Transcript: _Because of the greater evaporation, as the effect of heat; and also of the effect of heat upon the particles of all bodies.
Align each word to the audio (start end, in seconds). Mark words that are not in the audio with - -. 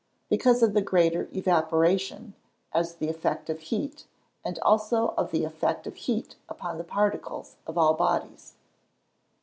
_Because 0.29 0.63
of 0.63 0.73
the 0.73 0.81
greater 0.81 1.29
evaporation, 1.31 2.33
as 2.73 2.95
the 2.95 3.07
effect 3.07 3.51
of 3.51 3.59
heat; 3.59 4.07
and 4.43 4.57
also 4.63 5.09
of 5.15 5.29
the 5.29 5.43
effect 5.43 5.85
of 5.85 5.93
heat 5.93 6.37
upon 6.49 6.79
the 6.79 6.83
particles 6.83 7.55
of 7.67 7.77
all 7.77 7.93
bodies. 7.93 8.55